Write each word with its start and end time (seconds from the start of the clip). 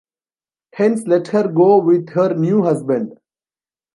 Hence 0.73 1.05
let 1.05 1.27
her 1.27 1.47
go 1.47 1.77
with 1.79 2.09
her 2.09 2.33
new 2.33 2.63
husband. 2.63 3.19